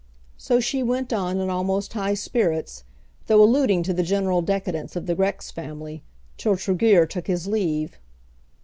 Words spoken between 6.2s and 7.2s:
till Tregear